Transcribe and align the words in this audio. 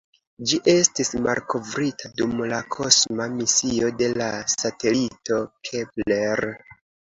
Ĝi 0.51 0.57
estis 0.71 1.11
malkovrita 1.27 2.11
dum 2.23 2.33
la 2.55 2.63
kosma 2.77 3.29
misio 3.35 3.93
de 4.03 4.11
la 4.25 4.33
satelito 4.57 5.41
Kepler. 5.71 6.47